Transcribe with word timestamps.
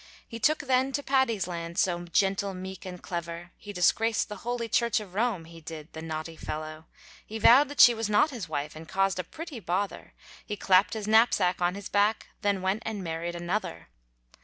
He 0.27 0.39
took 0.39 0.57
then 0.61 0.91
to 0.93 1.03
Paddy's 1.03 1.45
land, 1.45 1.77
So 1.77 2.05
gentle, 2.05 2.55
meek, 2.55 2.87
and 2.87 3.03
clever, 3.03 3.51
He 3.55 3.71
disgraced 3.71 4.29
the 4.29 4.37
Holy 4.37 4.67
Church 4.67 4.99
of 4.99 5.13
Rome, 5.13 5.45
He 5.45 5.61
did, 5.61 5.93
the 5.93 6.01
naughty 6.01 6.35
fellow; 6.35 6.87
He 7.23 7.37
vowed 7.37 7.69
that 7.69 7.79
she 7.79 7.93
was 7.93 8.09
not 8.09 8.31
his 8.31 8.49
wife, 8.49 8.75
And 8.75 8.89
caused 8.89 9.19
a 9.19 9.23
pretty 9.23 9.59
bother, 9.59 10.15
He 10.43 10.57
clapped 10.57 10.95
his 10.95 11.07
knapsack 11.07 11.61
on 11.61 11.75
his 11.75 11.87
back, 11.87 12.29
Then 12.41 12.63
went 12.63 12.81
and 12.83 13.03
married 13.03 13.35
another. 13.35 13.89